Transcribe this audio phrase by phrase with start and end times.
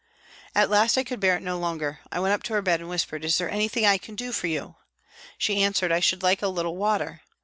[0.55, 1.99] At last I could bear it no longer.
[2.11, 4.47] I went up to her bed and whispered," Is there anything I can do for
[4.47, 4.77] you?"
[5.37, 7.21] She answered," I should like a little water."